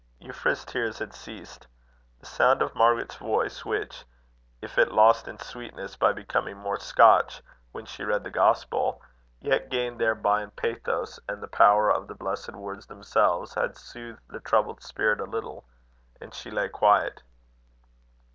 Euphra's 0.19 0.65
tears 0.65 0.97
had 0.97 1.13
ceased. 1.13 1.67
The 2.21 2.25
sound 2.25 2.63
of 2.63 2.73
Margaret's 2.73 3.17
voice, 3.17 3.63
which, 3.63 4.03
if 4.59 4.79
it 4.79 4.91
lost 4.91 5.27
in 5.27 5.37
sweetness 5.37 5.95
by 5.95 6.11
becoming 6.11 6.57
more 6.57 6.79
Scotch 6.79 7.43
when 7.71 7.85
she 7.85 8.03
read 8.03 8.23
the 8.23 8.31
Gospel, 8.31 8.99
yet 9.39 9.69
gained 9.69 9.99
thereby 9.99 10.41
in 10.41 10.49
pathos, 10.49 11.19
and 11.29 11.39
the 11.43 11.47
power 11.47 11.91
of 11.91 12.07
the 12.07 12.15
blessed 12.15 12.53
words 12.53 12.87
themselves, 12.87 13.53
had 13.53 13.77
soothed 13.77 14.27
the 14.27 14.39
troubled 14.39 14.81
spirit 14.81 15.21
a 15.21 15.25
little, 15.25 15.65
and 16.19 16.33
she 16.33 16.49
lay 16.49 16.67
quiet. 16.67 17.21